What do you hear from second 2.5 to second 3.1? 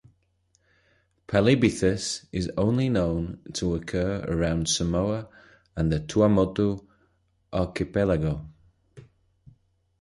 only